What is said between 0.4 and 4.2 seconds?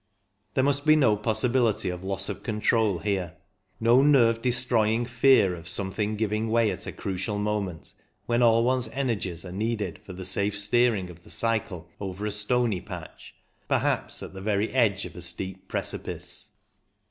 There must be no possibility of loss of control here, no